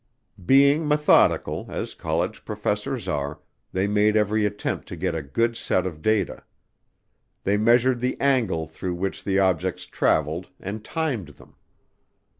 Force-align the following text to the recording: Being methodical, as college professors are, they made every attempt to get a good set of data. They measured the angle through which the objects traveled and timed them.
Being 0.43 0.87
methodical, 0.87 1.67
as 1.69 1.93
college 1.93 2.43
professors 2.43 3.07
are, 3.07 3.39
they 3.71 3.85
made 3.85 4.15
every 4.17 4.47
attempt 4.47 4.87
to 4.87 4.95
get 4.95 5.13
a 5.13 5.21
good 5.21 5.55
set 5.55 5.85
of 5.85 6.01
data. 6.01 6.43
They 7.43 7.57
measured 7.57 7.99
the 7.99 8.19
angle 8.19 8.65
through 8.65 8.95
which 8.95 9.23
the 9.23 9.37
objects 9.37 9.85
traveled 9.85 10.49
and 10.59 10.83
timed 10.83 11.27
them. 11.35 11.55